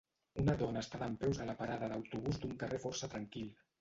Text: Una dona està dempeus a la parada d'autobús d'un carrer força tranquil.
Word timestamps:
Una 0.43 0.53
dona 0.61 0.81
està 0.85 1.01
dempeus 1.01 1.41
a 1.43 1.47
la 1.49 1.55
parada 1.61 1.91
d'autobús 1.93 2.41
d'un 2.43 2.57
carrer 2.65 2.81
força 2.87 3.11
tranquil. 3.17 3.53